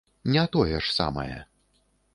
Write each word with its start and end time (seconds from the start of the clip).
Не 0.35 0.45
тое 0.55 0.79
ж 0.79 0.81
самае. 0.97 1.39